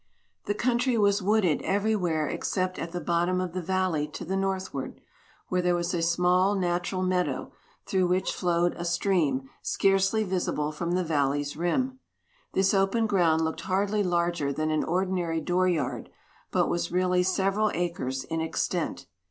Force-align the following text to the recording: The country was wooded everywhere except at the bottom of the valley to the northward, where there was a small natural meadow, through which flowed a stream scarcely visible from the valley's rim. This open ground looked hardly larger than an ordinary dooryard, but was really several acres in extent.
The 0.45 0.55
country 0.55 0.97
was 0.97 1.21
wooded 1.21 1.61
everywhere 1.61 2.27
except 2.27 2.79
at 2.79 2.91
the 2.91 2.99
bottom 2.99 3.39
of 3.39 3.53
the 3.53 3.61
valley 3.61 4.07
to 4.13 4.25
the 4.25 4.35
northward, 4.35 4.99
where 5.49 5.61
there 5.61 5.75
was 5.75 5.93
a 5.93 6.01
small 6.01 6.55
natural 6.55 7.03
meadow, 7.03 7.51
through 7.85 8.07
which 8.07 8.33
flowed 8.33 8.73
a 8.77 8.83
stream 8.83 9.47
scarcely 9.61 10.23
visible 10.23 10.71
from 10.71 10.93
the 10.93 11.03
valley's 11.03 11.55
rim. 11.55 11.99
This 12.53 12.73
open 12.73 13.05
ground 13.05 13.43
looked 13.43 13.61
hardly 13.61 14.01
larger 14.01 14.51
than 14.51 14.71
an 14.71 14.83
ordinary 14.83 15.39
dooryard, 15.39 16.09
but 16.49 16.67
was 16.67 16.91
really 16.91 17.21
several 17.21 17.69
acres 17.75 18.23
in 18.23 18.41
extent. 18.41 19.05